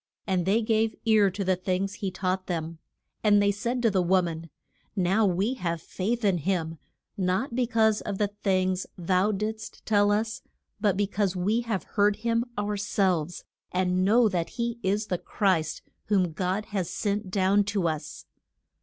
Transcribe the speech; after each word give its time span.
And 0.25 0.47
they 0.47 0.63
gave 0.63 0.95
ear 1.05 1.29
to 1.29 1.43
the 1.43 1.55
things 1.55 1.93
he 1.93 2.09
taught 2.09 2.47
them. 2.47 2.79
And 3.23 3.39
they 3.39 3.51
said 3.51 3.83
to 3.83 3.91
the 3.91 4.01
wo 4.01 4.23
man, 4.23 4.49
Now 4.95 5.27
we 5.27 5.53
have 5.53 5.79
faith 5.79 6.25
in 6.25 6.39
him, 6.39 6.79
not 7.17 7.53
be 7.53 7.67
cause 7.67 8.01
of 8.01 8.17
the 8.17 8.29
things 8.29 8.87
thou 8.97 9.31
didst 9.31 9.85
tell 9.85 10.11
us, 10.11 10.41
but 10.79 10.97
be 10.97 11.05
cause 11.05 11.35
we 11.35 11.61
have 11.67 11.83
heard 11.83 12.15
him 12.15 12.45
our 12.57 12.77
selves, 12.77 13.43
and 13.71 14.03
know 14.03 14.27
that 14.27 14.49
he 14.57 14.79
is 14.81 15.05
the 15.05 15.19
Christ 15.19 15.83
whom 16.05 16.31
God 16.31 16.65
has 16.73 16.89
sent 16.89 17.29
down 17.29 17.63
to 17.65 17.87
us. 17.87 18.25